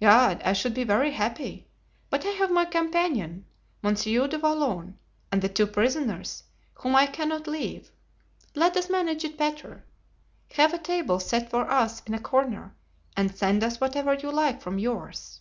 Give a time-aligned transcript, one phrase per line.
[0.00, 1.66] "Gad, I should be very happy,
[2.10, 3.46] but I have my companion,
[3.82, 4.98] Monsieur du Vallon,
[5.32, 6.42] and the two prisoners,
[6.74, 7.90] whom I cannot leave.
[8.54, 9.82] Let us manage it better.
[10.52, 12.74] Have a table set for us in a corner
[13.16, 15.40] and send us whatever you like from yours."